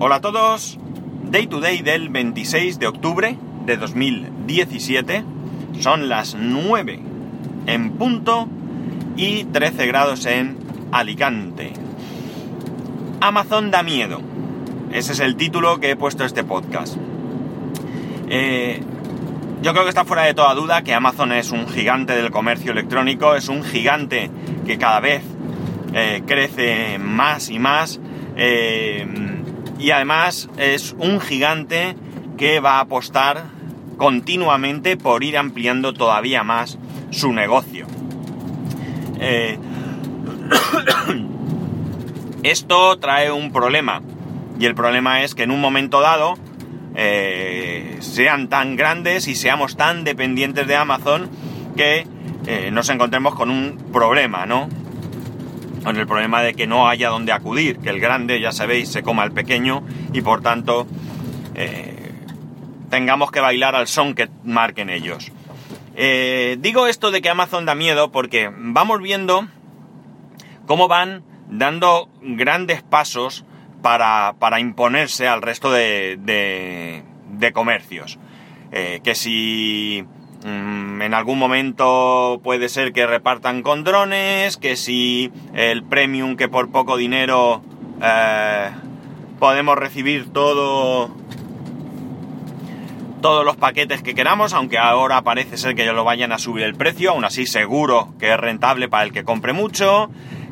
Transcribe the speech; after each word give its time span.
Hola 0.00 0.16
a 0.16 0.20
todos, 0.20 0.76
Day 1.30 1.46
to 1.46 1.60
Day 1.60 1.80
del 1.80 2.08
26 2.08 2.80
de 2.80 2.88
octubre 2.88 3.38
de 3.64 3.76
2017, 3.76 5.24
son 5.78 6.08
las 6.08 6.34
9 6.34 7.00
en 7.66 7.92
punto 7.92 8.48
y 9.16 9.44
13 9.44 9.86
grados 9.86 10.26
en 10.26 10.58
Alicante. 10.90 11.74
Amazon 13.20 13.70
da 13.70 13.84
miedo, 13.84 14.20
ese 14.92 15.12
es 15.12 15.20
el 15.20 15.36
título 15.36 15.78
que 15.78 15.90
he 15.90 15.96
puesto 15.96 16.24
a 16.24 16.26
este 16.26 16.42
podcast. 16.42 16.96
Eh, 18.28 18.82
yo 19.62 19.70
creo 19.70 19.84
que 19.84 19.90
está 19.90 20.04
fuera 20.04 20.24
de 20.24 20.34
toda 20.34 20.54
duda 20.54 20.82
que 20.82 20.92
Amazon 20.92 21.30
es 21.30 21.52
un 21.52 21.68
gigante 21.68 22.16
del 22.16 22.32
comercio 22.32 22.72
electrónico, 22.72 23.36
es 23.36 23.48
un 23.48 23.62
gigante 23.62 24.28
que 24.66 24.76
cada 24.76 24.98
vez 24.98 25.22
eh, 25.94 26.24
crece 26.26 26.98
más 26.98 27.48
y 27.48 27.60
más. 27.60 28.00
Eh, 28.36 29.42
y 29.78 29.90
además 29.90 30.48
es 30.56 30.94
un 30.98 31.20
gigante 31.20 31.96
que 32.36 32.60
va 32.60 32.76
a 32.76 32.80
apostar 32.80 33.44
continuamente 33.96 34.96
por 34.96 35.22
ir 35.22 35.38
ampliando 35.38 35.92
todavía 35.92 36.42
más 36.42 36.78
su 37.10 37.32
negocio. 37.32 37.86
Eh, 39.20 39.58
esto 42.42 42.98
trae 42.98 43.30
un 43.30 43.52
problema 43.52 44.02
y 44.58 44.66
el 44.66 44.74
problema 44.74 45.22
es 45.22 45.34
que 45.34 45.44
en 45.44 45.50
un 45.50 45.60
momento 45.60 46.00
dado 46.00 46.36
eh, 46.94 47.96
sean 48.00 48.48
tan 48.48 48.76
grandes 48.76 49.28
y 49.28 49.34
seamos 49.34 49.76
tan 49.76 50.04
dependientes 50.04 50.66
de 50.66 50.76
Amazon 50.76 51.28
que 51.76 52.06
eh, 52.46 52.70
nos 52.70 52.88
encontremos 52.88 53.34
con 53.34 53.50
un 53.50 53.76
problema, 53.92 54.46
¿no? 54.46 54.68
Con 55.84 55.96
el 55.98 56.06
problema 56.06 56.42
de 56.42 56.54
que 56.54 56.66
no 56.66 56.88
haya 56.88 57.10
donde 57.10 57.32
acudir, 57.32 57.78
que 57.78 57.90
el 57.90 58.00
grande, 58.00 58.40
ya 58.40 58.52
sabéis, 58.52 58.88
se 58.90 59.02
coma 59.02 59.22
al 59.22 59.32
pequeño 59.32 59.84
y 60.12 60.22
por 60.22 60.40
tanto 60.40 60.86
eh, 61.54 62.12
tengamos 62.90 63.30
que 63.30 63.40
bailar 63.40 63.76
al 63.76 63.86
son 63.86 64.14
que 64.14 64.28
marquen 64.44 64.88
ellos. 64.88 65.30
Eh, 65.94 66.56
digo 66.58 66.86
esto 66.88 67.10
de 67.10 67.22
que 67.22 67.28
Amazon 67.28 67.66
da 67.66 67.74
miedo 67.74 68.10
porque 68.10 68.50
vamos 68.52 69.00
viendo 69.00 69.46
cómo 70.66 70.88
van 70.88 71.22
dando 71.48 72.08
grandes 72.22 72.82
pasos 72.82 73.44
para, 73.82 74.34
imponerse 74.58 75.28
al 75.28 75.42
resto 75.42 75.70
de, 75.70 76.16
de, 76.18 77.52
comercios. 77.52 78.18
Eh, 78.72 79.00
que 79.04 79.14
si 79.14 80.04
en 80.44 81.14
algún 81.14 81.38
momento 81.38 82.40
puede 82.42 82.68
ser 82.68 82.92
que 82.92 83.06
repartan 83.06 83.62
con 83.62 83.82
drones, 83.82 84.56
que 84.56 84.76
si 84.76 85.32
el 85.54 85.82
premium 85.82 86.36
que 86.36 86.48
por 86.48 86.70
poco 86.70 86.96
dinero 86.96 87.62
eh, 88.02 88.70
podemos 89.38 89.76
recibir 89.76 90.32
todo 90.32 91.10
todos 93.22 93.42
los 93.42 93.56
paquetes 93.56 94.02
que 94.02 94.14
queramos, 94.14 94.52
aunque 94.52 94.76
ahora 94.76 95.22
parece 95.22 95.56
ser 95.56 95.74
que 95.74 95.86
ya 95.86 95.94
lo 95.94 96.04
vayan 96.04 96.30
a 96.32 96.38
subir 96.38 96.64
el 96.64 96.74
precio, 96.74 97.12
aún 97.12 97.24
así 97.24 97.46
seguro 97.46 98.12
que 98.18 98.30
es 98.30 98.38
rentable 98.38 98.90
para 98.90 99.04
el 99.04 99.12
que 99.12 99.24
compre 99.24 99.54
mucho, 99.54 100.10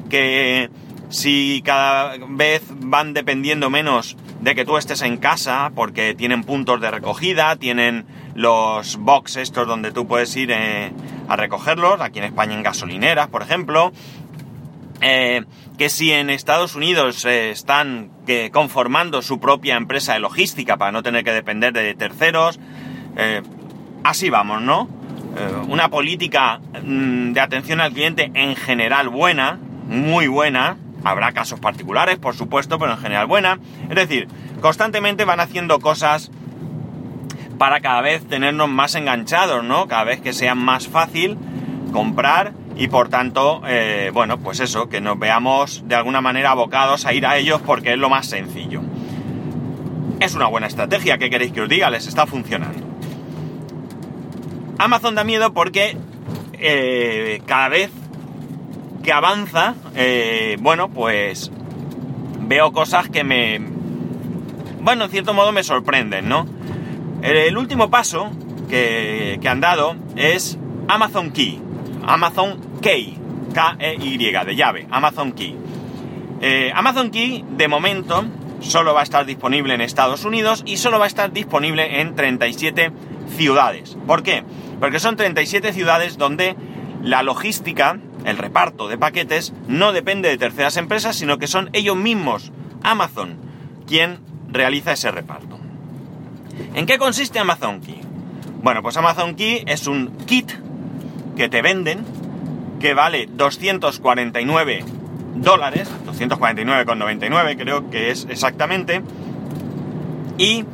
que 0.09 0.71
si 1.11 1.61
cada 1.67 2.17
vez 2.31 2.63
van 2.71 3.13
dependiendo 3.13 3.69
menos 3.69 4.17
de 4.41 4.55
que 4.55 4.65
tú 4.65 4.79
estés 4.79 5.03
en 5.03 5.19
casa, 5.19 5.71
porque 5.75 6.15
tienen 6.15 6.45
puntos 6.45 6.81
de 6.81 6.91
recogida, 6.91 7.57
tienen 7.57 8.07
los 8.35 8.97
box 8.97 9.37
estos 9.37 9.67
donde 9.67 9.93
tú 9.93 10.07
puedes 10.07 10.35
ir 10.37 10.51
eh, 10.51 10.93
a 11.29 11.37
recogerlos, 11.37 12.01
aquí 12.01 12.19
en 12.19 12.27
España 12.27 12.55
en 12.55 12.63
gasolineras, 12.63 13.29
por 13.29 13.43
ejemplo. 13.43 13.93
Eh, 15.01 15.45
que 15.79 15.89
si 15.89 16.13
en 16.13 16.31
Estados 16.31 16.77
Unidos 16.77 17.25
eh, 17.25 17.51
están 17.51 18.11
conformando 18.53 19.21
su 19.21 19.41
propia 19.41 19.77
empresa 19.77 20.15
de 20.15 20.21
logística 20.21 20.77
para 20.77 20.93
no 20.93 21.03
tener 21.03 21.25
que 21.25 21.33
depender 21.33 21.73
de 21.73 21.95
terceros, 21.95 22.61
así 24.05 24.31
vamos, 24.31 24.63
¿no? 24.63 24.89
una 25.67 25.89
política 25.89 26.61
mm, 26.85 27.33
de 27.33 27.41
atención 27.41 27.81
al 27.81 27.93
cliente 27.93 28.31
en 28.35 28.55
general 28.55 29.09
buena, 29.09 29.59
muy 29.89 30.29
buena, 30.29 30.77
habrá 31.05 31.33
casos 31.33 31.61
particulares, 31.61 32.19
por 32.19 32.35
supuesto, 32.35 32.79
pero 32.79 32.93
en 32.93 32.99
general 32.99 33.27
buena. 33.27 33.59
Es 33.89 33.97
decir, 33.97 34.29
constantemente 34.61 35.25
van 35.25 35.41
haciendo 35.41 35.81
cosas 35.81 36.31
para 37.63 37.79
cada 37.79 38.01
vez 38.01 38.27
tenernos 38.27 38.69
más 38.69 38.97
enganchados, 38.97 39.63
¿no? 39.63 39.87
Cada 39.87 40.03
vez 40.03 40.21
que 40.21 40.33
sea 40.33 40.57
más 40.57 40.89
fácil 40.89 41.39
comprar 41.93 42.55
y 42.77 42.89
por 42.89 43.09
tanto, 43.09 43.63
eh, 43.69 44.11
bueno, 44.13 44.41
pues 44.41 44.59
eso, 44.59 44.89
que 44.89 45.01
nos 45.01 45.17
veamos 45.17 45.85
de 45.87 45.95
alguna 45.95 46.21
manera 46.21 46.51
abocados 46.51 47.07
a 47.07 47.13
ir 47.13 47.25
a 47.25 47.37
ellos 47.37 47.61
porque 47.65 47.93
es 47.93 47.99
lo 47.99 48.09
más 48.09 48.27
sencillo. 48.27 48.81
Es 50.19 50.35
una 50.35 50.49
buena 50.49 50.67
estrategia, 50.67 51.19
¿qué 51.19 51.31
queréis 51.31 51.53
que 51.53 51.61
os 51.61 51.69
diga? 51.69 51.89
Les 51.89 52.09
está 52.09 52.27
funcionando. 52.27 52.85
Amazon 54.79 55.15
da 55.15 55.23
miedo 55.23 55.55
porque 55.55 55.97
eh, 56.55 57.43
cada 57.47 57.69
vez 57.69 57.93
que 59.05 59.13
avanza, 59.13 59.77
eh, 59.95 60.57
bueno, 60.59 60.89
pues 60.89 61.53
veo 62.41 62.73
cosas 62.73 63.09
que 63.09 63.23
me... 63.23 63.61
Bueno, 64.81 65.05
en 65.05 65.11
cierto 65.13 65.33
modo 65.33 65.53
me 65.53 65.63
sorprenden, 65.63 66.29
¿no? 66.29 66.52
El 67.23 67.57
último 67.57 67.89
paso 67.89 68.33
que, 68.69 69.39
han 69.47 69.61
dado 69.61 69.95
es 70.17 70.59
Amazon 70.89 71.31
Key. 71.31 71.61
Amazon 72.05 72.61
Key. 72.83 73.17
K-E-Y, 73.55 74.19
de 74.19 74.57
llave. 74.57 74.89
Amazon 74.91 75.33
Key. 75.33 75.57
Eh, 76.41 76.73
Amazon 76.75 77.11
Key, 77.11 77.45
de 77.51 77.69
momento, 77.69 78.25
solo 78.61 78.93
va 78.93 79.01
a 79.01 79.05
estar 79.05 79.25
disponible 79.25 79.75
en 79.75 79.83
Estados 79.83 80.25
Unidos 80.25 80.65
y 80.67 80.79
solo 80.79 80.99
va 80.99 81.05
a 81.05 81.09
estar 81.09 81.33
disponible 81.33 82.01
en 82.01 82.17
37 82.17 82.91
ciudades. 83.37 83.97
¿Por 84.07 84.25
qué? 84.25 84.43
Porque 84.81 84.99
son 84.99 85.17
37 85.17 85.73
ciudades 85.73 86.19
donde 86.19 86.57
la 87.03 87.23
logística, 87.23 88.01
el 88.25 88.37
reparto 88.37 88.89
de 88.89 88.99
paquetes, 88.99 89.53
no 89.69 89.93
depende 89.93 90.29
de 90.29 90.39
terceras 90.39 90.77
empresas, 90.77 91.15
sino 91.15 91.39
que 91.39 91.47
son 91.47 91.71
ellos 91.73 91.97
mismos, 91.97 92.51
Amazon, 92.83 93.37
quien 93.87 94.19
realiza 94.49 94.93
ese 94.93 95.13
reparto. 95.13 95.62
¿En 96.75 96.87
qué 96.87 96.99
consiste 96.99 97.39
Amazon 97.39 97.81
Key? 97.81 98.01
Bueno, 98.63 98.83
pues 98.83 98.97
Amazon 98.97 99.35
Key 99.35 99.65
es 99.67 99.87
un 99.87 100.17
kit 100.27 100.53
que 101.37 101.49
te 101.49 101.63
venden 101.63 102.05
que 102.81 102.95
vale 102.95 103.29
249 103.31 104.85
dólares, 105.37 105.91
249,99 106.07 107.57
creo 107.57 107.91
que 107.91 108.11
es 108.11 108.27
exactamente, 108.29 109.03
y 110.39 110.65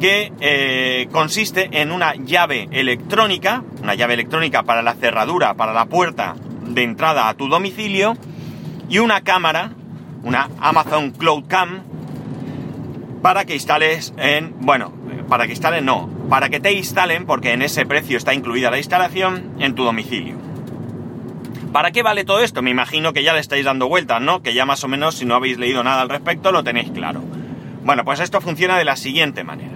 que 0.00 0.32
eh, 0.40 1.08
consiste 1.10 1.80
en 1.80 1.90
una 1.90 2.14
llave 2.14 2.68
electrónica, 2.70 3.62
una 3.82 3.94
llave 3.94 4.14
electrónica 4.14 4.62
para 4.62 4.82
la 4.82 4.94
cerradura, 4.94 5.54
para 5.54 5.72
la 5.72 5.86
puerta 5.86 6.36
de 6.62 6.82
entrada 6.82 7.28
a 7.28 7.34
tu 7.34 7.48
domicilio, 7.48 8.16
y 8.88 8.98
una 8.98 9.22
cámara, 9.22 9.72
una 10.22 10.48
Amazon 10.60 11.10
Cloud 11.12 11.44
Cam, 11.48 11.82
para 13.22 13.44
que 13.44 13.54
instales 13.54 14.12
en, 14.18 14.54
bueno, 14.60 14.92
para 15.28 15.46
que 15.46 15.52
instalen 15.52 15.84
no, 15.84 16.08
para 16.28 16.48
que 16.48 16.60
te 16.60 16.72
instalen, 16.72 17.26
porque 17.26 17.52
en 17.52 17.62
ese 17.62 17.86
precio 17.86 18.16
está 18.16 18.34
incluida 18.34 18.70
la 18.70 18.78
instalación, 18.78 19.54
en 19.58 19.74
tu 19.74 19.84
domicilio. 19.84 20.36
¿Para 21.72 21.90
qué 21.90 22.02
vale 22.02 22.24
todo 22.24 22.40
esto? 22.40 22.62
Me 22.62 22.70
imagino 22.70 23.12
que 23.12 23.22
ya 23.22 23.34
le 23.34 23.40
estáis 23.40 23.64
dando 23.64 23.88
vueltas, 23.88 24.20
¿no? 24.20 24.42
Que 24.42 24.54
ya 24.54 24.64
más 24.64 24.82
o 24.84 24.88
menos, 24.88 25.16
si 25.16 25.26
no 25.26 25.34
habéis 25.34 25.58
leído 25.58 25.84
nada 25.84 26.02
al 26.02 26.08
respecto, 26.08 26.50
lo 26.50 26.64
tenéis 26.64 26.90
claro. 26.90 27.22
Bueno, 27.84 28.04
pues 28.04 28.20
esto 28.20 28.40
funciona 28.40 28.78
de 28.78 28.84
la 28.84 28.96
siguiente 28.96 29.44
manera. 29.44 29.74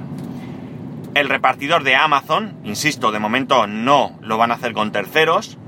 El 1.15 1.29
repartidor 1.29 1.83
de 1.83 1.97
Amazon, 1.97 2.57
insisto, 2.65 3.13
de 3.13 3.19
momento 3.19 3.67
no 3.67 4.19
lo 4.23 4.39
van 4.39 4.51
a 4.51 4.55
hacer 4.55 4.73
con 4.73 4.93
terceros. 4.93 5.59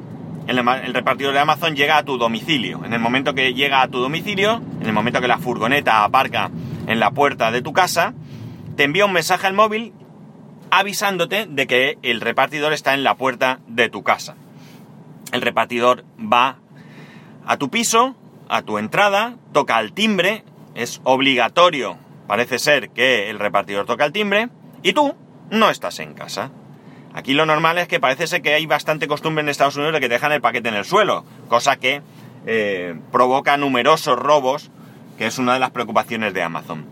El, 0.46 0.58
el, 0.58 0.94
repartidor 0.94 1.34
de 1.34 1.40
Amazon 1.40 1.76
llega 1.76 1.98
a 1.98 2.04
tu 2.04 2.16
domicilio. 2.16 2.84
En 2.84 2.92
el 2.92 3.00
momento 3.00 3.34
que 3.34 3.52
llega 3.52 3.82
a 3.82 3.88
tu 3.88 3.98
domicilio, 3.98 4.62
en 4.80 4.86
el 4.86 4.92
momento 4.92 5.20
que 5.20 5.28
la 5.28 5.38
furgoneta 5.38 6.02
aparca 6.02 6.50
en 6.86 6.98
la 6.98 7.10
puerta 7.10 7.50
de 7.50 7.62
tu 7.62 7.72
casa, 7.72 8.14
te 8.76 8.84
envía 8.84 9.04
un 9.04 9.12
mensaje 9.12 9.46
al 9.46 9.54
móvil 9.54 9.92
avisándote 10.70 11.46
de 11.46 11.66
que 11.66 11.98
el 12.02 12.20
repartidor 12.20 12.72
está 12.72 12.94
en 12.94 13.04
la 13.04 13.16
puerta 13.16 13.60
de 13.66 13.88
tu 13.88 14.02
casa. 14.02 14.36
El 15.32 15.42
repartidor 15.42 16.04
va 16.18 16.58
a 17.44 17.56
tu 17.58 17.70
piso, 17.70 18.16
a 18.48 18.62
tu 18.62 18.78
entrada, 18.78 19.36
toca 19.52 19.78
el 19.80 19.92
timbre, 19.92 20.44
es 20.74 21.00
obligatorio, 21.04 21.98
parece 22.26 22.58
ser 22.58 22.90
que 22.90 23.28
el 23.30 23.38
repartidor 23.38 23.86
toca 23.86 24.04
el 24.04 24.12
timbre, 24.12 24.48
y 24.82 24.92
tú 24.92 25.14
no 25.50 25.70
estás 25.70 26.00
en 26.00 26.14
casa. 26.14 26.50
Aquí 27.14 27.34
lo 27.34 27.44
normal 27.44 27.76
es 27.78 27.88
que 27.88 28.00
parece 28.00 28.26
ser 28.26 28.40
que 28.40 28.54
hay 28.54 28.64
bastante 28.64 29.06
costumbre 29.06 29.42
en 29.42 29.50
Estados 29.50 29.76
Unidos 29.76 29.94
de 29.94 30.00
que 30.00 30.08
dejan 30.08 30.32
el 30.32 30.40
paquete 30.40 30.70
en 30.70 30.74
el 30.74 30.86
suelo, 30.86 31.24
cosa 31.48 31.76
que 31.76 32.00
eh, 32.46 32.98
provoca 33.10 33.56
numerosos 33.58 34.18
robos, 34.18 34.70
que 35.18 35.26
es 35.26 35.38
una 35.38 35.52
de 35.54 35.60
las 35.60 35.70
preocupaciones 35.70 36.32
de 36.32 36.42
Amazon. 36.42 36.91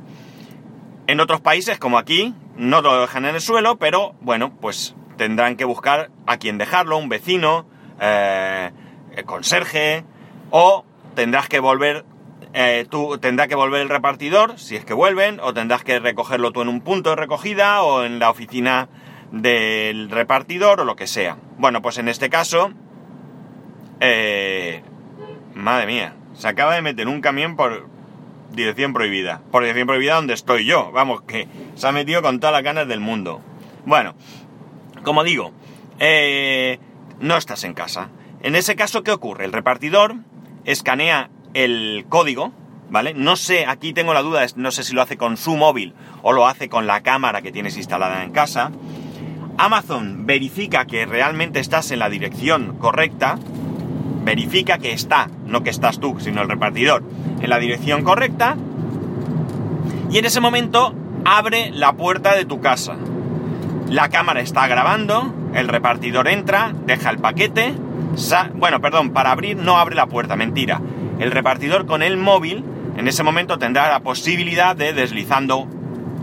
En 1.11 1.19
otros 1.19 1.41
países, 1.41 1.77
como 1.81 1.99
aquí, 1.99 2.37
no 2.55 2.83
lo 2.83 3.01
dejan 3.01 3.25
en 3.25 3.35
el 3.35 3.41
suelo, 3.41 3.79
pero 3.79 4.15
bueno, 4.21 4.53
pues 4.61 4.95
tendrán 5.17 5.57
que 5.57 5.65
buscar 5.65 6.13
a 6.25 6.37
quien 6.37 6.57
dejarlo, 6.57 6.99
un 6.99 7.09
vecino, 7.09 7.67
eh, 8.01 8.71
el 9.17 9.25
conserje, 9.25 10.05
o 10.51 10.85
tendrás 11.17 11.49
que 11.49 11.59
volver 11.59 12.05
eh, 12.55 12.87
tú 12.89 13.19
tendrás 13.19 13.49
que 13.49 13.57
volver 13.57 13.81
el 13.81 13.89
repartidor, 13.89 14.57
si 14.61 14.77
es 14.77 14.85
que 14.85 14.95
vuelven, 14.95 15.41
o 15.41 15.53
tendrás 15.53 15.83
que 15.83 15.99
recogerlo 15.99 16.53
tú 16.53 16.63
en 16.63 16.69
un 16.69 16.81
punto 16.81 17.11
de 17.11 17.17
recogida 17.17 17.83
o 17.83 18.05
en 18.05 18.21
la 18.21 18.31
oficina 18.31 18.89
del 19.33 20.11
repartidor 20.11 20.79
o 20.79 20.85
lo 20.85 20.95
que 20.95 21.09
sea. 21.09 21.39
Bueno, 21.59 21.83
pues 21.83 21.99
en 21.99 22.07
este 22.07 22.31
caso, 22.31 22.71
eh, 23.99 24.85
madre 25.55 25.87
mía, 25.87 26.15
se 26.35 26.47
acaba 26.47 26.77
de 26.77 26.83
meter 26.83 27.09
un 27.09 27.21
camión 27.21 27.57
por 27.57 27.89
dirección 28.53 28.93
prohibida. 28.93 29.41
Por 29.51 29.63
dirección 29.63 29.87
prohibida 29.87 30.17
donde 30.17 30.35
estoy 30.35 30.65
yo. 30.65 30.91
Vamos, 30.93 31.23
que 31.23 31.49
se 31.75 31.87
ha 31.87 31.93
metido 31.93 32.23
con 32.23 32.41
todas 32.41 32.53
las 32.53 32.63
ganas 32.63 32.89
del 32.89 33.01
mundo. 33.01 33.41
Bueno, 33.87 34.15
como 35.03 35.25
digo, 35.25 35.53
eh, 35.99 36.79
no 37.21 37.37
estás 37.37 37.65
en 37.65 37.75
casa. 37.75 38.11
En 38.43 38.55
ese 38.55 38.77
caso, 38.77 39.03
¿qué 39.03 39.13
ocurre? 39.13 39.45
El 39.45 39.53
repartidor 39.53 40.17
escanea 40.65 41.31
el 41.55 42.07
código, 42.09 42.53
¿vale? 42.91 43.15
No 43.15 43.37
sé, 43.37 43.67
aquí 43.67 43.93
tengo 43.93 44.15
la 44.15 44.23
duda, 44.23 44.47
no 44.57 44.71
sé 44.71 44.83
si 44.83 44.95
lo 44.95 45.03
hace 45.03 45.17
con 45.17 45.37
su 45.37 45.57
móvil 45.57 45.95
o 46.23 46.33
lo 46.33 46.47
hace 46.47 46.69
con 46.69 46.87
la 46.87 47.03
cámara 47.03 47.43
que 47.43 47.53
tienes 47.53 47.77
instalada 47.77 48.25
en 48.25 48.33
casa. 48.33 48.71
Amazon 49.59 50.27
verifica 50.27 50.87
que 50.87 51.05
realmente 51.05 51.61
estás 51.61 51.91
en 51.91 51.99
la 51.99 52.09
dirección 52.09 52.79
correcta, 52.79 53.39
verifica 54.25 54.79
que 54.79 54.93
está, 54.93 55.29
no 55.47 55.63
que 55.63 55.71
estás 55.71 56.01
tú, 56.01 56.19
sino 56.21 56.43
el 56.43 56.49
repartidor, 56.49 57.03
en 57.41 57.51
la 57.51 57.59
dirección 57.59 58.05
correcta, 58.05 58.57
y 60.11 60.19
en 60.19 60.25
ese 60.25 60.41
momento 60.41 60.95
abre 61.25 61.71
la 61.71 61.93
puerta 61.93 62.35
de 62.35 62.45
tu 62.45 62.61
casa. 62.61 62.97
La 63.89 64.09
cámara 64.09 64.41
está 64.41 64.67
grabando, 64.67 65.33
el 65.55 65.69
repartidor 65.69 66.29
entra, 66.29 66.73
deja 66.87 67.11
el 67.11 67.19
paquete, 67.19 67.75
bueno, 68.55 68.81
perdón, 68.81 69.11
para 69.11 69.33
abrir 69.33 69.57
no 69.57 69.79
abre 69.79 69.95
la 69.95 70.07
puerta, 70.07 70.37
mentira. 70.37 70.81
El 71.19 71.31
repartidor 71.31 71.87
con 71.87 72.03
el 72.03 72.17
móvil 72.17 72.65
en 72.97 73.09
ese 73.09 73.23
momento 73.23 73.59
tendrá 73.59 73.89
la 73.89 74.01
posibilidad 74.01 74.77
de 74.77 74.93
deslizando 74.93 75.67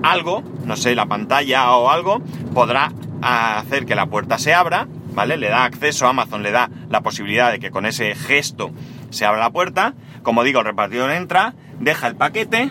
algo, 0.03 0.43
no 0.65 0.75
sé, 0.75 0.95
la 0.95 1.05
pantalla 1.05 1.71
o 1.71 1.89
algo, 1.89 2.21
podrá 2.53 2.91
hacer 3.21 3.85
que 3.85 3.95
la 3.95 4.05
puerta 4.05 4.37
se 4.37 4.53
abra, 4.53 4.87
¿vale? 5.17 5.35
Le 5.35 5.49
da 5.49 5.65
acceso 5.65 6.05
a 6.05 6.09
Amazon, 6.09 6.43
le 6.43 6.51
da 6.51 6.69
la 6.91 7.01
posibilidad 7.01 7.51
de 7.51 7.57
que 7.57 7.71
con 7.71 7.87
ese 7.87 8.13
gesto 8.13 8.69
se 9.09 9.25
abra 9.25 9.39
la 9.39 9.49
puerta. 9.49 9.95
Como 10.21 10.43
digo, 10.43 10.59
el 10.59 10.65
repartidor 10.67 11.09
entra, 11.09 11.55
deja 11.79 12.05
el 12.05 12.15
paquete, 12.15 12.69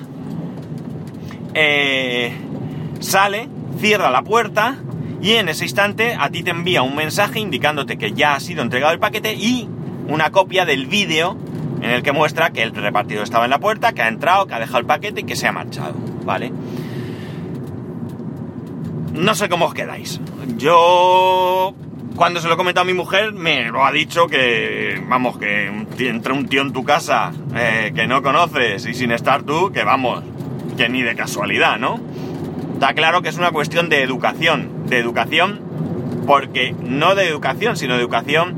eh, 1.55 2.33
sale, 3.01 3.49
cierra 3.81 4.13
la 4.13 4.23
puerta 4.23 4.77
y 5.21 5.33
en 5.33 5.49
ese 5.49 5.65
instante 5.65 6.17
a 6.17 6.31
ti 6.31 6.45
te 6.45 6.51
envía 6.53 6.83
un 6.83 6.95
mensaje 6.95 7.41
indicándote 7.41 7.99
que 7.99 8.13
ya 8.13 8.37
ha 8.37 8.41
sido 8.41 8.63
entregado 8.63 8.93
el 8.93 9.01
paquete 9.01 9.35
y 9.35 9.69
una 10.07 10.31
copia 10.31 10.65
del 10.65 10.87
vídeo 10.87 11.37
en 11.83 11.91
el 11.91 12.05
que 12.05 12.13
muestra 12.13 12.51
que 12.51 12.63
el 12.63 12.73
repartidor 12.73 13.25
estaba 13.25 13.47
en 13.47 13.51
la 13.51 13.59
puerta, 13.59 13.93
que 13.93 14.03
ha 14.03 14.09
entrado, 14.09 14.47
que 14.47 14.55
ha 14.55 14.61
dejado 14.61 14.79
el 14.79 14.87
paquete 14.87 15.23
y 15.23 15.25
que 15.25 15.35
se 15.35 15.49
ha 15.49 15.53
marchado, 15.53 15.97
¿vale? 16.25 16.53
No 19.13 19.35
sé 19.35 19.49
cómo 19.49 19.67
os 19.67 19.75
quedáis. 19.75 20.21
Yo, 20.59 21.75
cuando 22.17 22.41
se 22.41 22.49
lo 22.49 22.55
he 22.55 22.57
comentado 22.57 22.83
a 22.83 22.87
mi 22.87 22.95
mujer, 22.95 23.33
me 23.33 23.71
lo 23.71 23.85
ha 23.85 23.93
dicho 23.93 24.27
que, 24.27 25.01
vamos, 25.07 25.39
que 25.39 25.67
entre 25.99 26.33
un 26.33 26.49
tío 26.49 26.63
en 26.63 26.73
tu 26.73 26.83
casa 26.83 27.33
eh, 27.55 27.93
que 27.95 28.07
no 28.07 28.23
conoces 28.23 28.87
y 28.87 28.95
sin 28.95 29.13
estar 29.13 29.43
tú, 29.43 29.71
que 29.71 29.85
vamos, 29.85 30.25
que 30.77 30.89
ni 30.89 31.03
de 31.03 31.15
casualidad, 31.15 31.79
¿no? 31.79 32.01
Está 32.73 32.95
claro 32.95 33.23
que 33.23 33.29
es 33.29 33.37
una 33.37 33.53
cuestión 33.53 33.89
de 33.89 34.03
educación, 34.03 34.87
de 34.87 34.99
educación, 34.99 35.61
porque 36.27 36.75
no 36.83 37.15
de 37.15 37.29
educación, 37.29 37.77
sino 37.77 37.95
de 37.95 38.01
educación 38.01 38.57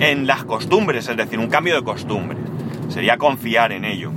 en 0.00 0.26
las 0.26 0.44
costumbres, 0.44 1.08
es 1.08 1.16
decir, 1.16 1.38
un 1.38 1.48
cambio 1.48 1.76
de 1.76 1.84
costumbres. 1.84 2.40
Sería 2.88 3.18
confiar 3.18 3.72
en 3.72 3.84
ello. 3.84 4.10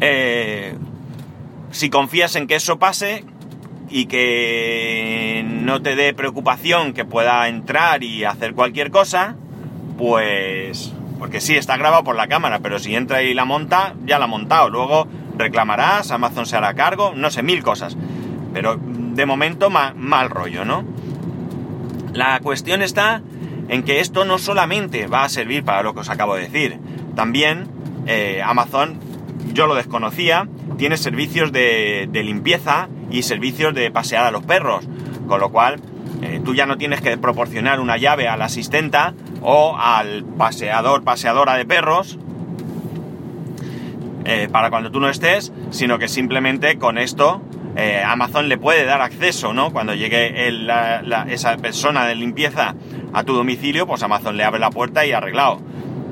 Eh, 0.00 0.74
si 1.70 1.90
confías 1.90 2.36
en 2.36 2.46
que 2.46 2.56
eso 2.56 2.78
pase 2.78 3.24
y 3.90 4.06
que 4.06 5.44
no 5.44 5.82
te 5.82 5.96
dé 5.96 6.14
preocupación 6.14 6.92
que 6.92 7.04
pueda 7.04 7.48
entrar 7.48 8.02
y 8.02 8.24
hacer 8.24 8.54
cualquier 8.54 8.90
cosa, 8.90 9.36
pues... 9.98 10.94
Porque 11.18 11.42
sí, 11.42 11.54
está 11.54 11.76
grabado 11.76 12.02
por 12.02 12.16
la 12.16 12.28
cámara, 12.28 12.60
pero 12.60 12.78
si 12.78 12.94
entra 12.94 13.22
y 13.22 13.34
la 13.34 13.44
monta, 13.44 13.94
ya 14.06 14.18
la 14.18 14.24
ha 14.24 14.28
montado. 14.28 14.70
Luego 14.70 15.06
reclamarás, 15.36 16.10
Amazon 16.12 16.46
se 16.46 16.56
hará 16.56 16.72
cargo, 16.72 17.12
no 17.14 17.30
sé, 17.30 17.42
mil 17.42 17.62
cosas. 17.62 17.94
Pero 18.54 18.78
de 18.80 19.26
momento 19.26 19.68
mal 19.68 20.30
rollo, 20.30 20.64
¿no? 20.64 20.82
La 22.14 22.40
cuestión 22.40 22.80
está 22.80 23.22
en 23.68 23.82
que 23.82 24.00
esto 24.00 24.24
no 24.24 24.38
solamente 24.38 25.06
va 25.06 25.24
a 25.24 25.28
servir 25.28 25.62
para 25.62 25.82
lo 25.82 25.92
que 25.92 26.00
os 26.00 26.08
acabo 26.08 26.36
de 26.36 26.42
decir, 26.42 26.78
también 27.14 27.68
eh, 28.06 28.42
Amazon, 28.44 28.98
yo 29.52 29.66
lo 29.66 29.74
desconocía, 29.74 30.48
tiene 30.76 30.96
servicios 30.96 31.52
de, 31.52 32.08
limpieza 32.12 32.88
y 33.10 33.22
servicios 33.22 33.74
de 33.74 33.90
pasear 33.90 34.24
a 34.24 34.30
los 34.30 34.44
perros, 34.44 34.86
con 35.26 35.40
lo 35.40 35.50
cual 35.50 35.80
eh, 36.22 36.40
tú 36.44 36.54
ya 36.54 36.66
no 36.66 36.76
tienes 36.76 37.00
que 37.00 37.16
proporcionar 37.16 37.80
una 37.80 37.96
llave 37.96 38.28
a 38.28 38.36
la 38.36 38.46
asistenta 38.46 39.14
o 39.42 39.76
al 39.78 40.24
paseador, 40.24 41.02
paseadora 41.02 41.54
de 41.56 41.64
perros, 41.64 42.18
eh, 44.24 44.48
para 44.52 44.70
cuando 44.70 44.90
tú 44.90 45.00
no 45.00 45.08
estés, 45.08 45.52
sino 45.70 45.98
que 45.98 46.08
simplemente 46.08 46.78
con 46.78 46.98
esto 46.98 47.40
eh, 47.76 48.02
Amazon 48.04 48.48
le 48.48 48.58
puede 48.58 48.84
dar 48.84 49.00
acceso, 49.00 49.54
¿no? 49.54 49.72
Cuando 49.72 49.94
llegue 49.94 50.48
esa 51.28 51.56
persona 51.56 52.06
de 52.06 52.14
limpieza 52.16 52.74
a 53.12 53.24
tu 53.24 53.34
domicilio, 53.34 53.86
pues 53.86 54.02
Amazon 54.02 54.36
le 54.36 54.44
abre 54.44 54.60
la 54.60 54.70
puerta 54.70 55.06
y 55.06 55.12
arreglado, 55.12 55.60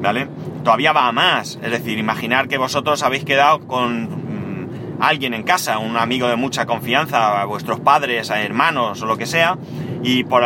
¿vale? 0.01 0.29
Todavía 0.65 0.93
va 0.93 1.09
a 1.09 1.13
más, 1.13 1.59
es 1.63 1.71
decir, 1.71 1.99
imaginar 1.99 2.49
que 2.49 2.59
vosotros 2.59 3.03
habéis 3.03 3.25
quedado 3.25 3.61
con 3.67 4.18
alguien 5.01 5.35
en 5.35 5.43
casa, 5.43 5.79
un 5.79 5.97
amigo 5.97 6.29
de 6.29 6.37
mucha 6.37 6.67
confianza, 6.67 7.45
vuestros 7.45 7.81
padres, 7.81 8.31
hermanos 8.31 9.03
o 9.03 9.07
lo 9.07 9.17
que 9.17 9.27
sea, 9.27 9.57
y 10.03 10.25
por 10.25 10.43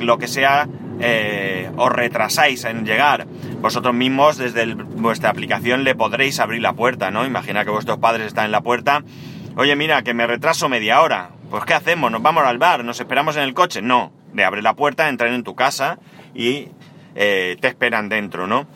lo 0.00 0.18
que 0.18 0.28
sea 0.28 0.68
eh, 1.00 1.70
os 1.76 1.92
retrasáis 1.92 2.64
en 2.64 2.86
llegar, 2.86 3.26
vosotros 3.60 3.94
mismos 3.94 4.38
desde 4.38 4.74
vuestra 4.74 5.30
aplicación 5.30 5.84
le 5.84 5.94
podréis 5.94 6.40
abrir 6.40 6.62
la 6.62 6.72
puerta, 6.72 7.10
¿no? 7.10 7.26
Imagina 7.26 7.64
que 7.64 7.70
vuestros 7.70 7.98
padres 7.98 8.28
están 8.28 8.46
en 8.46 8.52
la 8.52 8.62
puerta, 8.62 9.02
oye 9.56 9.76
mira, 9.76 10.02
que 10.02 10.14
me 10.14 10.26
retraso 10.26 10.68
media 10.68 11.02
hora, 11.02 11.30
pues 11.50 11.64
¿qué 11.64 11.74
hacemos? 11.74 12.10
¿Nos 12.10 12.22
vamos 12.22 12.44
al 12.44 12.58
bar? 12.58 12.84
¿Nos 12.84 12.98
esperamos 13.00 13.36
en 13.36 13.42
el 13.42 13.54
coche? 13.54 13.82
No, 13.82 14.12
le 14.34 14.44
abres 14.44 14.64
la 14.64 14.74
puerta, 14.74 15.08
entran 15.08 15.34
en 15.34 15.44
tu 15.44 15.54
casa 15.54 15.98
y 16.34 16.68
eh, 17.14 17.56
te 17.60 17.68
esperan 17.68 18.08
dentro, 18.08 18.46
¿no? 18.46 18.66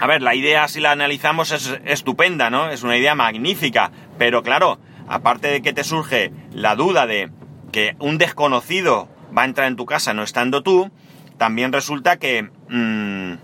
A 0.00 0.06
ver, 0.06 0.22
la 0.22 0.34
idea 0.34 0.68
si 0.68 0.80
la 0.80 0.92
analizamos 0.92 1.50
es 1.50 1.76
estupenda, 1.84 2.50
¿no? 2.50 2.70
Es 2.70 2.84
una 2.84 2.96
idea 2.96 3.16
magnífica, 3.16 3.90
pero 4.18 4.42
claro, 4.42 4.78
aparte 5.08 5.48
de 5.48 5.62
que 5.62 5.72
te 5.72 5.84
surge 5.84 6.32
la 6.52 6.76
duda 6.76 7.06
de 7.06 7.30
que 7.72 7.96
un 7.98 8.18
desconocido 8.18 9.08
va 9.36 9.42
a 9.42 9.46
entrar 9.46 9.68
en 9.68 9.76
tu 9.76 9.86
casa 9.86 10.14
no 10.14 10.22
estando 10.22 10.62
tú, 10.62 10.90
también 11.36 11.72
resulta 11.72 12.18
que... 12.18 12.50
Mmm, 12.68 13.34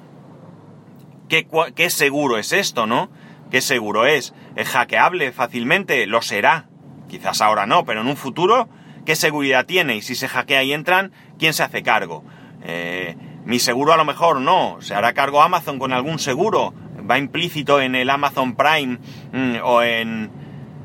¿qué, 1.75 1.91
seguro 1.91 2.39
es 2.39 2.53
esto, 2.53 2.87
no? 2.87 3.11
¿Qué 3.51 3.61
seguro 3.61 4.07
es? 4.07 4.35
¿Es 4.57 4.69
hackeable 4.69 5.33
fácilmente? 5.33 6.07
Lo 6.07 6.23
será. 6.23 6.67
Quizás 7.09 7.41
ahora 7.41 7.67
no, 7.67 7.85
pero 7.85 8.01
en 8.01 8.09
un 8.09 8.17
futuro, 8.17 8.69
¿qué 9.05 9.17
seguridad 9.17 9.67
tiene? 9.67 9.97
Y 9.97 10.03
si 10.03 10.15
se 10.15 10.29
hackea 10.29 10.63
y 10.65 10.73
entran, 10.73 11.13
¿quién 11.39 11.53
se 11.53 11.63
hace 11.63 11.83
cargo? 11.83 12.25
Eh, 12.63 13.17
mi 13.45 13.59
seguro 13.59 13.93
a 13.93 13.97
lo 13.97 14.05
mejor 14.05 14.41
no. 14.41 14.79
¿Se 14.81 14.95
hará 14.95 15.13
cargo 15.13 15.43
Amazon 15.43 15.79
con 15.79 15.93
algún 15.93 16.19
seguro? 16.19 16.75
¿Va 17.09 17.19
implícito 17.19 17.81
en 17.81 17.95
el 17.95 18.11
Amazon 18.11 18.57
Prime 18.57 18.99
mm, 19.33 19.57
o 19.63 19.83
en, 19.83 20.31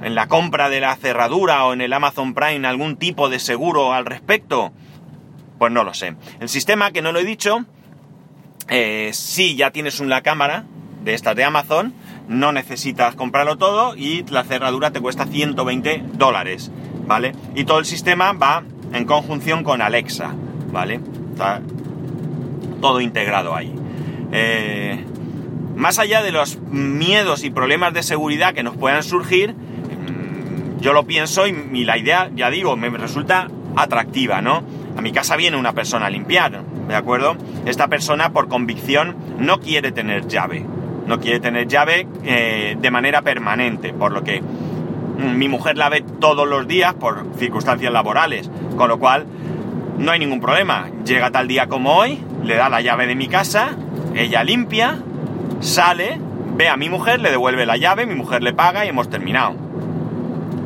en 0.01 0.15
la 0.15 0.27
compra 0.27 0.69
de 0.69 0.81
la 0.81 0.95
cerradura 0.95 1.65
o 1.65 1.73
en 1.73 1.81
el 1.81 1.93
Amazon 1.93 2.33
Prime 2.33 2.67
algún 2.67 2.97
tipo 2.97 3.29
de 3.29 3.39
seguro 3.39 3.93
al 3.93 4.05
respecto? 4.05 4.71
Pues 5.57 5.71
no 5.71 5.83
lo 5.83 5.93
sé. 5.93 6.15
El 6.39 6.49
sistema, 6.49 6.91
que 6.91 7.01
no 7.01 7.11
lo 7.11 7.19
he 7.19 7.25
dicho, 7.25 7.65
eh, 8.69 9.09
si 9.13 9.55
ya 9.55 9.71
tienes 9.71 9.99
una 9.99 10.21
cámara 10.21 10.65
de 11.03 11.13
estas 11.13 11.35
de 11.35 11.43
Amazon, 11.43 11.93
no 12.27 12.51
necesitas 12.51 13.15
comprarlo 13.15 13.57
todo 13.57 13.95
y 13.95 14.23
la 14.29 14.43
cerradura 14.43 14.91
te 14.91 15.01
cuesta 15.01 15.25
120 15.25 16.03
dólares, 16.13 16.71
¿vale? 17.07 17.33
Y 17.55 17.63
todo 17.63 17.79
el 17.79 17.85
sistema 17.85 18.33
va 18.33 18.63
en 18.93 19.05
conjunción 19.05 19.63
con 19.63 19.81
Alexa, 19.81 20.33
¿vale? 20.71 20.99
Está 21.31 21.61
todo 22.81 23.01
integrado 23.01 23.55
ahí. 23.55 23.73
Eh, 24.31 25.03
más 25.75 25.97
allá 25.97 26.21
de 26.21 26.31
los 26.31 26.59
miedos 26.59 27.43
y 27.43 27.49
problemas 27.49 27.93
de 27.93 28.03
seguridad 28.03 28.53
que 28.53 28.63
nos 28.63 28.77
puedan 28.77 29.01
surgir, 29.01 29.55
yo 30.79 30.93
lo 30.93 31.05
pienso 31.05 31.45
y 31.47 31.83
la 31.83 31.97
idea, 31.97 32.29
ya 32.35 32.49
digo, 32.49 32.75
me 32.75 32.89
resulta 32.89 33.47
atractiva, 33.75 34.41
¿no? 34.41 34.63
A 34.97 35.01
mi 35.01 35.11
casa 35.11 35.35
viene 35.35 35.57
una 35.57 35.73
persona 35.73 36.07
a 36.07 36.09
limpiar, 36.09 36.61
¿de 36.87 36.95
acuerdo? 36.95 37.37
Esta 37.65 37.87
persona 37.87 38.31
por 38.31 38.47
convicción 38.47 39.15
no 39.37 39.59
quiere 39.59 39.91
tener 39.91 40.27
llave, 40.27 40.65
no 41.05 41.19
quiere 41.19 41.39
tener 41.39 41.67
llave 41.67 42.07
eh, 42.23 42.75
de 42.79 42.91
manera 42.91 43.21
permanente, 43.21 43.93
por 43.93 44.11
lo 44.11 44.23
que 44.23 44.41
mi 45.17 45.47
mujer 45.47 45.77
la 45.77 45.89
ve 45.89 46.03
todos 46.19 46.47
los 46.47 46.67
días 46.67 46.93
por 46.93 47.25
circunstancias 47.37 47.91
laborales, 47.91 48.49
con 48.77 48.89
lo 48.89 48.99
cual 48.99 49.25
no 49.97 50.11
hay 50.11 50.19
ningún 50.19 50.39
problema. 50.39 50.89
Llega 51.05 51.31
tal 51.31 51.47
día 51.47 51.67
como 51.67 51.95
hoy, 51.95 52.23
le 52.43 52.55
da 52.55 52.69
la 52.69 52.81
llave 52.81 53.05
de 53.05 53.15
mi 53.15 53.27
casa, 53.27 53.75
ella 54.15 54.43
limpia, 54.43 54.99
sale, 55.59 56.19
ve 56.55 56.69
a 56.69 56.77
mi 56.77 56.89
mujer, 56.89 57.19
le 57.19 57.31
devuelve 57.31 57.65
la 57.65 57.77
llave, 57.77 58.05
mi 58.05 58.15
mujer 58.15 58.43
le 58.43 58.53
paga 58.53 58.85
y 58.85 58.89
hemos 58.89 59.09
terminado. 59.09 59.68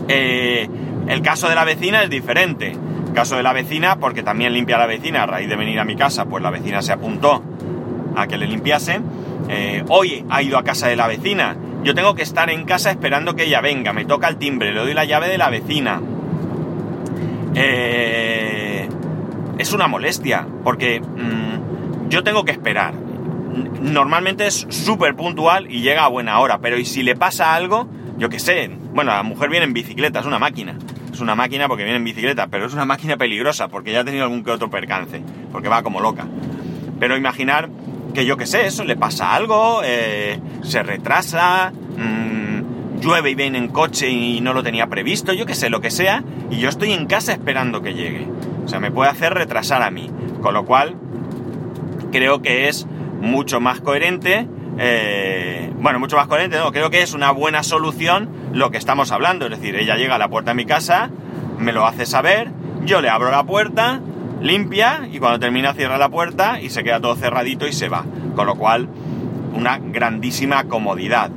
Eh, 0.07 0.67
el 1.07 1.21
caso 1.21 1.49
de 1.49 1.55
la 1.55 1.63
vecina 1.63 2.03
es 2.03 2.09
diferente. 2.09 2.71
El 3.07 3.13
caso 3.13 3.35
de 3.35 3.43
la 3.43 3.53
vecina, 3.53 3.97
porque 3.97 4.23
también 4.23 4.53
limpia 4.53 4.77
la 4.77 4.87
vecina, 4.87 5.23
a 5.23 5.25
raíz 5.25 5.49
de 5.49 5.55
venir 5.55 5.79
a 5.79 5.85
mi 5.85 5.95
casa, 5.95 6.25
pues 6.25 6.41
la 6.41 6.49
vecina 6.49 6.81
se 6.81 6.93
apuntó 6.93 7.43
a 8.15 8.27
que 8.27 8.37
le 8.37 8.47
limpiase. 8.47 8.99
Eh, 9.49 9.83
hoy 9.89 10.25
ha 10.29 10.41
ido 10.41 10.57
a 10.57 10.63
casa 10.63 10.87
de 10.87 10.95
la 10.95 11.07
vecina. 11.07 11.55
Yo 11.83 11.93
tengo 11.93 12.15
que 12.15 12.23
estar 12.23 12.49
en 12.49 12.65
casa 12.65 12.91
esperando 12.91 13.35
que 13.35 13.43
ella 13.43 13.61
venga. 13.61 13.93
Me 13.93 14.05
toca 14.05 14.27
el 14.29 14.37
timbre, 14.37 14.73
le 14.73 14.79
doy 14.79 14.93
la 14.93 15.05
llave 15.05 15.27
de 15.27 15.37
la 15.37 15.49
vecina. 15.49 16.01
Eh, 17.55 18.87
es 19.57 19.73
una 19.73 19.87
molestia, 19.87 20.47
porque 20.63 21.01
mm, 21.01 22.09
yo 22.09 22.23
tengo 22.23 22.45
que 22.45 22.51
esperar. 22.51 22.93
Normalmente 23.81 24.47
es 24.47 24.65
súper 24.69 25.15
puntual 25.15 25.71
y 25.71 25.81
llega 25.81 26.05
a 26.05 26.07
buena 26.07 26.39
hora, 26.39 26.59
pero 26.59 26.77
¿y 26.77 26.85
si 26.85 27.03
le 27.03 27.15
pasa 27.15 27.53
algo? 27.53 27.87
Yo 28.17 28.29
qué 28.29 28.39
sé. 28.39 28.71
Bueno, 28.93 29.11
la 29.11 29.23
mujer 29.23 29.49
viene 29.49 29.65
en 29.65 29.73
bicicleta, 29.73 30.19
es 30.19 30.25
una 30.25 30.39
máquina. 30.39 30.75
Es 31.11 31.19
una 31.19 31.35
máquina 31.35 31.67
porque 31.67 31.83
viene 31.83 31.97
en 31.97 32.03
bicicleta, 32.03 32.47
pero 32.47 32.65
es 32.65 32.73
una 32.73 32.85
máquina 32.85 33.17
peligrosa 33.17 33.67
porque 33.67 33.91
ya 33.91 34.01
ha 34.01 34.03
tenido 34.03 34.23
algún 34.23 34.43
que 34.43 34.51
otro 34.51 34.69
percance, 34.69 35.21
porque 35.51 35.69
va 35.69 35.83
como 35.83 35.99
loca. 35.99 36.27
Pero 36.99 37.17
imaginar 37.17 37.69
que 38.13 38.25
yo 38.25 38.37
qué 38.37 38.45
sé, 38.45 38.67
eso 38.67 38.83
le 38.83 38.95
pasa 38.95 39.33
algo, 39.35 39.81
eh, 39.83 40.39
se 40.61 40.83
retrasa, 40.83 41.71
mmm, 41.71 42.99
llueve 43.01 43.31
y 43.31 43.35
viene 43.35 43.57
en 43.57 43.67
coche 43.67 44.09
y 44.09 44.41
no 44.41 44.53
lo 44.53 44.63
tenía 44.63 44.87
previsto, 44.87 45.33
yo 45.33 45.45
qué 45.45 45.55
sé, 45.55 45.69
lo 45.69 45.81
que 45.81 45.91
sea, 45.91 46.23
y 46.49 46.57
yo 46.57 46.69
estoy 46.69 46.93
en 46.93 47.07
casa 47.07 47.33
esperando 47.33 47.81
que 47.81 47.93
llegue. 47.93 48.27
O 48.63 48.67
sea, 48.67 48.79
me 48.79 48.91
puede 48.91 49.09
hacer 49.09 49.33
retrasar 49.33 49.81
a 49.81 49.91
mí. 49.91 50.09
Con 50.41 50.53
lo 50.53 50.65
cual, 50.65 50.95
creo 52.11 52.41
que 52.41 52.69
es 52.69 52.87
mucho 53.21 53.59
más 53.59 53.81
coherente. 53.81 54.47
Eh, 54.77 55.71
bueno, 55.79 55.99
mucho 55.99 56.15
más 56.15 56.27
coherente, 56.27 56.57
no, 56.57 56.71
creo 56.71 56.89
que 56.89 57.01
es 57.01 57.13
una 57.13 57.31
buena 57.31 57.63
solución 57.63 58.29
lo 58.53 58.71
que 58.71 58.77
estamos 58.77 59.11
hablando. 59.11 59.45
Es 59.45 59.51
decir, 59.51 59.75
ella 59.75 59.95
llega 59.95 60.15
a 60.15 60.17
la 60.17 60.29
puerta 60.29 60.51
de 60.51 60.55
mi 60.55 60.65
casa, 60.65 61.09
me 61.59 61.71
lo 61.71 61.85
hace 61.85 62.05
saber, 62.05 62.51
yo 62.85 63.01
le 63.01 63.09
abro 63.09 63.31
la 63.31 63.43
puerta, 63.43 63.99
limpia 64.41 65.07
y 65.11 65.19
cuando 65.19 65.39
termina 65.39 65.73
cierra 65.73 65.97
la 65.97 66.09
puerta 66.09 66.59
y 66.61 66.69
se 66.69 66.83
queda 66.83 66.99
todo 66.99 67.15
cerradito 67.15 67.67
y 67.67 67.73
se 67.73 67.89
va. 67.89 68.05
Con 68.35 68.47
lo 68.47 68.55
cual, 68.55 68.87
una 69.53 69.77
grandísima 69.77 70.65
comodidad. 70.65 71.31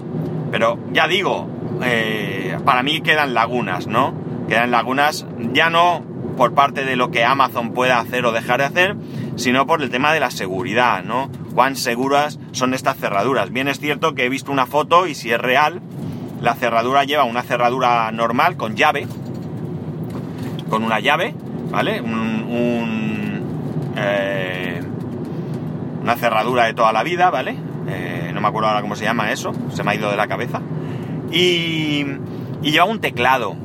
Pero 0.51 0.79
ya 0.93 1.09
digo, 1.09 1.49
eh, 1.83 2.57
para 2.65 2.83
mí 2.83 3.01
quedan 3.01 3.35
lagunas, 3.35 3.87
¿no? 3.87 4.15
Quedan 4.49 4.71
lagunas 4.71 5.27
ya 5.53 5.71
no 5.71 6.03
por 6.37 6.55
parte 6.55 6.85
de 6.85 6.97
lo 6.97 7.11
que 7.11 7.25
Amazon 7.25 7.73
pueda 7.73 7.99
hacer 7.99 8.25
o 8.27 8.33
dejar 8.33 8.61
de 8.61 8.67
hacer, 8.67 8.97
sino 9.37 9.67
por 9.67 9.83
el 9.83 9.91
tema 9.91 10.13
de 10.13 10.21
la 10.21 10.31
seguridad, 10.31 11.03
¿no? 11.03 11.31
Cuán 11.57 11.75
seguras 11.75 12.39
son 12.53 12.75
estas 12.75 12.99
cerraduras. 12.99 13.51
Bien 13.51 13.67
es 13.67 13.81
cierto 13.81 14.15
que 14.15 14.27
he 14.27 14.29
visto 14.29 14.53
una 14.53 14.67
foto 14.67 15.07
y 15.07 15.15
si 15.15 15.33
es 15.33 15.41
real, 15.41 15.81
la 16.43 16.55
cerradura 16.55 17.05
lleva 17.05 17.25
una 17.25 17.43
cerradura 17.43 18.13
normal 18.13 18.59
con 18.59 18.77
llave, 18.77 19.07
con 20.69 20.85
una 20.85 21.01
llave, 21.01 21.35
¿vale? 21.71 22.03
Un, 22.03 23.41
eh, 23.97 24.83
una 26.03 26.17
cerradura 26.17 26.67
de 26.67 26.75
toda 26.75 26.93
la 26.93 27.03
vida, 27.03 27.31
¿vale? 27.31 27.57
Eh, 27.89 28.33
no 28.35 28.43
me 28.43 28.49
acuerdo 28.49 28.69
ahora 28.69 28.83
cómo 28.83 28.95
se 28.95 29.05
llama 29.05 29.33
eso, 29.33 29.55
se 29.73 29.83
me 29.83 29.93
ha 29.93 29.95
ido 29.95 30.11
de 30.11 30.17
la 30.19 30.27
cabeza. 30.27 30.61
Y, 31.33 32.05
y 32.61 32.71
lleva 32.71 32.85
un 32.85 33.01
teclado, 33.01 33.57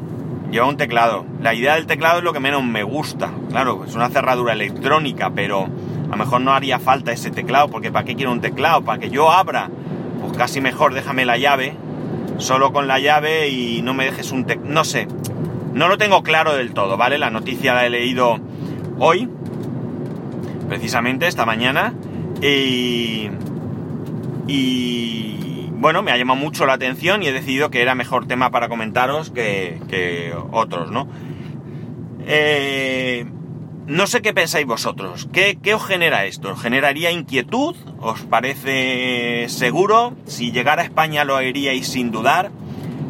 lleva 0.49 0.65
un 0.65 0.77
teclado. 0.77 1.25
La 1.41 1.53
idea 1.53 1.75
del 1.75 1.87
teclado 1.87 2.19
es 2.19 2.23
lo 2.23 2.31
que 2.31 2.39
menos 2.39 2.63
me 2.63 2.83
gusta. 2.83 3.31
Claro, 3.49 3.83
es 3.85 3.95
una 3.95 4.07
cerradura 4.07 4.53
electrónica, 4.53 5.31
pero 5.35 5.67
a 6.11 6.17
lo 6.17 6.17
mejor 6.17 6.41
no 6.41 6.51
haría 6.51 6.77
falta 6.77 7.13
ese 7.13 7.31
teclado, 7.31 7.69
porque 7.69 7.89
¿para 7.89 8.03
qué 8.03 8.15
quiero 8.15 8.33
un 8.33 8.41
teclado? 8.41 8.83
Para 8.83 8.99
que 8.99 9.09
yo 9.09 9.31
abra, 9.31 9.69
pues 10.19 10.37
casi 10.37 10.59
mejor 10.59 10.93
déjame 10.93 11.23
la 11.23 11.37
llave, 11.37 11.73
solo 12.37 12.73
con 12.73 12.85
la 12.85 12.99
llave 12.99 13.47
y 13.47 13.81
no 13.81 13.93
me 13.93 14.03
dejes 14.03 14.33
un 14.33 14.43
teclado. 14.43 14.73
No 14.73 14.83
sé, 14.83 15.07
no 15.73 15.87
lo 15.87 15.97
tengo 15.97 16.21
claro 16.21 16.53
del 16.53 16.73
todo, 16.73 16.97
¿vale? 16.97 17.17
La 17.17 17.29
noticia 17.29 17.73
la 17.73 17.85
he 17.85 17.89
leído 17.89 18.39
hoy, 18.99 19.29
precisamente 20.67 21.27
esta 21.27 21.45
mañana, 21.45 21.93
y, 22.41 23.29
y 24.47 25.69
bueno, 25.71 26.01
me 26.01 26.11
ha 26.11 26.17
llamado 26.17 26.37
mucho 26.37 26.65
la 26.65 26.73
atención 26.73 27.23
y 27.23 27.27
he 27.27 27.31
decidido 27.31 27.71
que 27.71 27.81
era 27.81 27.95
mejor 27.95 28.27
tema 28.27 28.51
para 28.51 28.67
comentaros 28.67 29.29
que, 29.29 29.79
que 29.87 30.33
otros, 30.51 30.91
¿no? 30.91 31.07
Eh, 32.27 33.25
no 33.91 34.07
sé 34.07 34.21
qué 34.21 34.33
pensáis 34.33 34.65
vosotros. 34.65 35.27
¿Qué, 35.33 35.57
¿Qué, 35.61 35.73
os 35.73 35.85
genera 35.85 36.23
esto? 36.23 36.53
¿Os 36.53 36.61
generaría 36.61 37.11
inquietud? 37.11 37.75
¿Os 37.99 38.21
parece 38.21 39.47
seguro? 39.49 40.15
Si 40.25 40.53
llegara 40.53 40.81
a 40.81 40.85
España 40.85 41.25
lo 41.25 41.35
haríais 41.35 41.89
sin 41.89 42.09
dudar. 42.09 42.51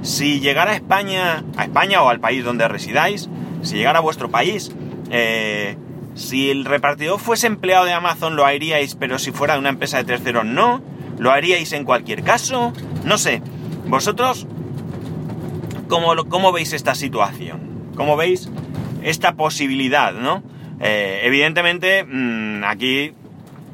Si 0.02 0.40
llegara 0.40 0.72
a 0.72 0.74
España, 0.74 1.44
a 1.56 1.66
España 1.66 2.02
o 2.02 2.10
al 2.10 2.20
país 2.20 2.44
donde 2.44 2.68
residáis, 2.68 3.30
si 3.62 3.76
llegara 3.76 4.00
a 4.00 4.02
vuestro 4.02 4.32
país, 4.32 4.72
eh, 5.12 5.78
si 6.16 6.50
el 6.50 6.66
repartidor 6.66 7.20
fuese 7.20 7.46
empleado 7.46 7.86
de 7.86 7.94
Amazon 7.94 8.36
lo 8.36 8.48
haríais, 8.48 8.96
pero 8.96 9.20
si 9.20 9.32
fuera 9.32 9.54
de 9.54 9.60
una 9.60 9.70
empresa 9.70 9.98
de 9.98 10.06
terceros 10.06 10.46
no, 10.46 10.82
lo 11.20 11.30
haríais 11.30 11.74
en 11.74 11.86
cualquier 11.86 12.24
caso, 12.24 12.74
no 13.06 13.20
sé. 13.20 13.44
Vosotros, 13.86 14.48
¿cómo, 15.88 16.16
cómo 16.28 16.52
veis 16.52 16.74
esta 16.74 16.96
situación? 16.96 17.92
¿Cómo 17.96 18.18
veis 18.18 18.50
esta 19.04 19.36
posibilidad, 19.36 20.14
no? 20.14 20.42
Eh, 20.82 21.22
evidentemente, 21.24 22.04
mmm, 22.04 22.64
aquí 22.64 23.14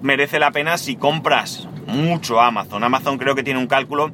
merece 0.02 0.40
la 0.40 0.52
pena 0.52 0.78
si 0.78 0.96
compras 0.96 1.68
mucho 1.88 2.42
Amazon. 2.42 2.84
Amazon 2.84 3.18
creo 3.18 3.36
que 3.36 3.44
tiene 3.44 3.60
un 3.60 3.68
cálculo, 3.68 4.12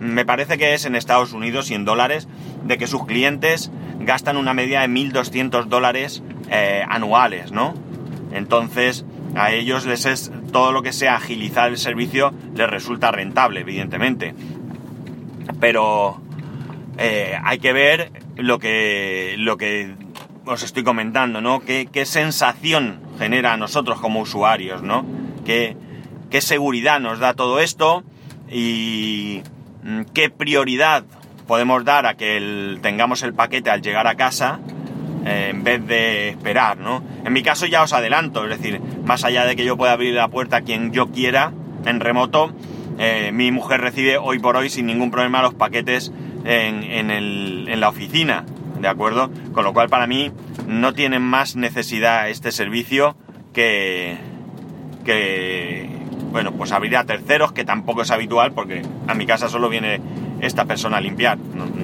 me 0.00 0.24
parece 0.24 0.58
que 0.58 0.74
es 0.74 0.84
en 0.84 0.96
Estados 0.96 1.32
Unidos 1.32 1.70
y 1.70 1.74
en 1.74 1.84
dólares, 1.84 2.28
de 2.64 2.78
que 2.78 2.86
sus 2.86 3.06
clientes 3.06 3.70
gastan 4.00 4.36
una 4.36 4.54
media 4.54 4.80
de 4.80 4.88
1.200 4.88 5.66
dólares 5.66 6.22
eh, 6.50 6.84
anuales, 6.88 7.52
¿no? 7.52 7.74
Entonces, 8.32 9.04
a 9.34 9.52
ellos 9.52 9.86
les 9.86 10.06
es 10.06 10.32
todo 10.52 10.72
lo 10.72 10.82
que 10.82 10.92
sea 10.92 11.16
agilizar 11.16 11.70
el 11.70 11.78
servicio 11.78 12.34
les 12.54 12.68
resulta 12.68 13.10
rentable, 13.10 13.60
evidentemente. 13.60 14.34
Pero 15.60 16.20
eh, 16.98 17.36
hay 17.42 17.58
que 17.58 17.72
ver 17.72 18.10
lo 18.36 18.58
que, 18.58 19.36
lo 19.38 19.56
que 19.56 19.94
os 20.44 20.62
estoy 20.62 20.82
comentando, 20.82 21.40
¿no? 21.40 21.60
¿Qué, 21.60 21.88
qué 21.90 22.04
sensación 22.04 23.00
genera 23.18 23.52
a 23.52 23.56
nosotros 23.56 24.00
como 24.00 24.20
usuarios, 24.20 24.82
¿no? 24.82 25.04
¿Qué, 25.44 25.76
qué 26.30 26.40
seguridad 26.40 27.00
nos 27.00 27.18
da 27.18 27.34
todo 27.34 27.60
esto? 27.60 28.04
Y 28.50 29.42
qué 30.14 30.30
prioridad 30.30 31.04
podemos 31.46 31.84
dar 31.84 32.06
a 32.06 32.14
que 32.14 32.78
tengamos 32.82 33.22
el 33.22 33.34
paquete 33.34 33.70
al 33.70 33.82
llegar 33.82 34.06
a 34.06 34.14
casa 34.14 34.60
eh, 35.24 35.48
en 35.50 35.64
vez 35.64 35.86
de 35.86 36.30
esperar, 36.30 36.78
¿no? 36.78 37.02
En 37.24 37.32
mi 37.32 37.42
caso 37.42 37.66
ya 37.66 37.82
os 37.82 37.92
adelanto, 37.92 38.44
es 38.44 38.50
decir, 38.50 38.80
más 39.04 39.24
allá 39.24 39.44
de 39.44 39.56
que 39.56 39.64
yo 39.64 39.76
pueda 39.76 39.92
abrir 39.92 40.14
la 40.14 40.28
puerta 40.28 40.58
a 40.58 40.60
quien 40.62 40.92
yo 40.92 41.10
quiera 41.10 41.52
en 41.84 42.00
remoto, 42.00 42.52
eh, 42.98 43.30
mi 43.32 43.50
mujer 43.50 43.80
recibe 43.80 44.18
hoy 44.18 44.38
por 44.38 44.56
hoy 44.56 44.70
sin 44.70 44.86
ningún 44.86 45.10
problema 45.10 45.42
los 45.42 45.54
paquetes 45.54 46.12
en, 46.44 46.82
en, 46.82 47.10
el, 47.10 47.66
en 47.68 47.80
la 47.80 47.88
oficina, 47.88 48.44
¿de 48.82 48.88
acuerdo? 48.88 49.30
Con 49.52 49.64
lo 49.64 49.72
cual 49.72 49.88
para 49.88 50.06
mí 50.06 50.32
no 50.66 50.92
tiene 50.92 51.20
más 51.20 51.56
necesidad 51.56 52.28
este 52.28 52.50
servicio 52.50 53.16
que, 53.54 54.18
que, 55.04 55.88
bueno, 56.32 56.52
pues 56.52 56.72
abrir 56.72 56.96
a 56.96 57.04
terceros, 57.04 57.52
que 57.52 57.64
tampoco 57.64 58.02
es 58.02 58.10
habitual 58.10 58.52
porque 58.52 58.82
a 59.06 59.14
mi 59.14 59.24
casa 59.24 59.48
solo 59.48 59.68
viene 59.68 60.00
esta 60.40 60.64
persona 60.64 60.96
a 60.96 61.00
limpiar 61.00 61.38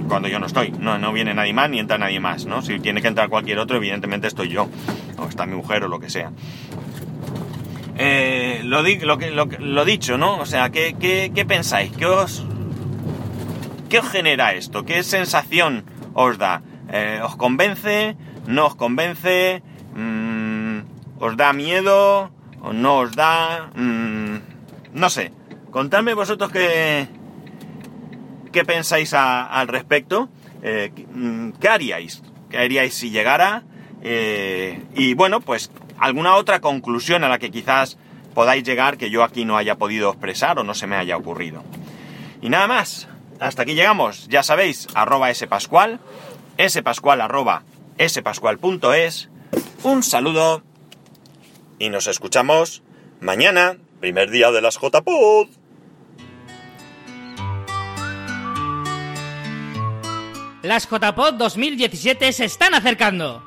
cuando 0.08 0.28
yo 0.28 0.40
no 0.40 0.46
estoy. 0.46 0.72
No, 0.72 0.98
no 0.98 1.12
viene 1.12 1.32
nadie 1.34 1.52
más 1.52 1.70
ni 1.70 1.78
entra 1.78 1.98
nadie 1.98 2.18
más, 2.18 2.46
¿no? 2.46 2.62
Si 2.62 2.80
tiene 2.80 3.00
que 3.00 3.08
entrar 3.08 3.28
cualquier 3.28 3.60
otro, 3.60 3.76
evidentemente 3.76 4.26
estoy 4.26 4.48
yo, 4.48 4.68
o 5.16 5.28
está 5.28 5.46
mi 5.46 5.54
mujer 5.54 5.84
o 5.84 5.88
lo 5.88 6.00
que 6.00 6.10
sea. 6.10 6.32
Eh, 7.96 8.60
lo, 8.64 8.82
di, 8.82 8.98
lo, 8.98 9.16
lo, 9.16 9.46
lo, 9.46 9.84
dicho, 9.84 10.18
¿no? 10.18 10.38
O 10.38 10.46
sea, 10.46 10.70
¿qué, 10.70 10.96
qué, 10.98 11.30
qué 11.34 11.44
pensáis? 11.44 11.92
¿Qué 11.96 12.06
os, 12.06 12.44
¿Qué 13.88 14.00
os 14.00 14.08
genera 14.08 14.52
esto? 14.52 14.84
¿Qué 14.84 15.02
sensación 15.04 15.84
os 16.14 16.38
da? 16.38 16.62
Eh, 16.90 17.20
¿Os 17.22 17.36
convence? 17.36 18.16
¿No 18.46 18.66
os 18.66 18.74
convence? 18.74 19.62
Mm, 19.94 20.80
¿Os 21.20 21.36
da 21.36 21.52
miedo? 21.52 22.30
¿O 22.60 22.72
no 22.72 22.98
os 22.98 23.12
da? 23.14 23.70
Mm, 23.74 24.38
no 24.94 25.10
sé. 25.10 25.32
Contadme 25.70 26.14
vosotros 26.14 26.50
qué, 26.50 27.08
qué 28.52 28.64
pensáis 28.64 29.12
al 29.14 29.68
respecto. 29.68 30.28
Eh, 30.62 30.92
¿Qué 31.60 31.68
haríais? 31.68 32.22
¿Qué 32.50 32.58
haríais 32.58 32.94
si 32.94 33.10
llegara? 33.10 33.64
Eh, 34.02 34.82
y 34.94 35.14
bueno, 35.14 35.40
pues 35.40 35.70
alguna 35.98 36.36
otra 36.36 36.60
conclusión 36.60 37.24
a 37.24 37.28
la 37.28 37.38
que 37.38 37.50
quizás 37.50 37.98
podáis 38.34 38.62
llegar 38.62 38.96
que 38.96 39.10
yo 39.10 39.24
aquí 39.24 39.44
no 39.44 39.56
haya 39.56 39.76
podido 39.76 40.10
expresar 40.10 40.58
o 40.58 40.64
no 40.64 40.74
se 40.74 40.86
me 40.86 40.96
haya 40.96 41.16
ocurrido. 41.16 41.62
Y 42.40 42.48
nada 42.50 42.66
más, 42.66 43.08
hasta 43.40 43.62
aquí 43.62 43.74
llegamos, 43.74 44.28
ya 44.28 44.42
sabéis, 44.42 44.86
arroba 44.94 45.32
spascual, 45.34 45.98
spascual 46.66 47.20
arroba 47.20 47.64
spascual.es. 48.00 49.28
Un 49.82 50.02
saludo 50.02 50.62
y 51.78 51.90
nos 51.90 52.06
escuchamos 52.06 52.82
mañana, 53.20 53.76
primer 54.00 54.30
día 54.30 54.50
de 54.50 54.60
las 54.60 54.78
JPod. 54.78 55.48
Las 60.62 60.88
JPod 60.88 61.34
2017 61.34 62.32
se 62.32 62.44
están 62.44 62.74
acercando. 62.74 63.44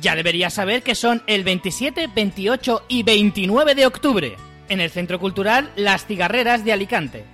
Ya 0.00 0.14
deberías 0.14 0.54
saber 0.54 0.82
que 0.82 0.94
son 0.94 1.22
el 1.26 1.44
27, 1.44 2.08
28 2.14 2.84
y 2.88 3.02
29 3.02 3.74
de 3.74 3.86
octubre, 3.86 4.36
en 4.68 4.80
el 4.80 4.90
Centro 4.90 5.18
Cultural 5.18 5.72
Las 5.76 6.06
Cigarreras 6.06 6.64
de 6.64 6.72
Alicante. 6.72 7.24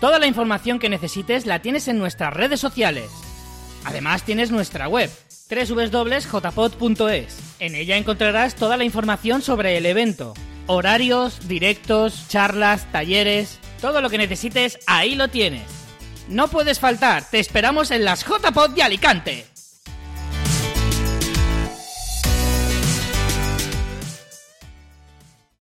Toda 0.00 0.18
la 0.18 0.26
información 0.26 0.78
que 0.78 0.88
necesites 0.88 1.46
la 1.46 1.60
tienes 1.60 1.86
en 1.86 1.98
nuestras 1.98 2.34
redes 2.34 2.60
sociales. 2.60 3.10
Además 3.84 4.24
tienes 4.24 4.50
nuestra 4.50 4.88
web, 4.88 5.10
www.jpod.es. 5.50 7.38
En 7.58 7.74
ella 7.74 7.96
encontrarás 7.96 8.54
toda 8.54 8.76
la 8.76 8.84
información 8.84 9.42
sobre 9.42 9.76
el 9.76 9.86
evento, 9.86 10.34
horarios, 10.66 11.48
directos, 11.48 12.28
charlas, 12.28 12.90
talleres, 12.92 13.58
todo 13.80 14.00
lo 14.00 14.10
que 14.10 14.18
necesites 14.18 14.78
ahí 14.86 15.14
lo 15.14 15.28
tienes. 15.28 15.62
No 16.28 16.48
puedes 16.48 16.78
faltar, 16.80 17.28
te 17.28 17.40
esperamos 17.40 17.90
en 17.90 18.04
las 18.04 18.24
JPod 18.24 18.70
de 18.70 18.82
Alicante. 18.82 19.51